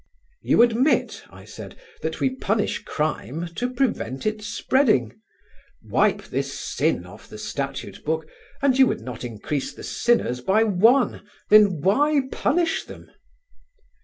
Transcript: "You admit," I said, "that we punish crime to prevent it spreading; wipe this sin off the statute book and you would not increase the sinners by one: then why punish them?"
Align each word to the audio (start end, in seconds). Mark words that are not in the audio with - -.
"You 0.41 0.63
admit," 0.63 1.23
I 1.29 1.45
said, 1.45 1.77
"that 2.01 2.19
we 2.19 2.31
punish 2.31 2.81
crime 2.85 3.49
to 3.53 3.69
prevent 3.69 4.25
it 4.25 4.41
spreading; 4.41 5.13
wipe 5.87 6.23
this 6.23 6.59
sin 6.59 7.05
off 7.05 7.27
the 7.27 7.37
statute 7.37 8.03
book 8.03 8.25
and 8.63 8.79
you 8.79 8.87
would 8.87 9.01
not 9.01 9.23
increase 9.23 9.71
the 9.71 9.83
sinners 9.83 10.41
by 10.41 10.63
one: 10.63 11.23
then 11.51 11.81
why 11.81 12.21
punish 12.31 12.83
them?" 12.83 13.11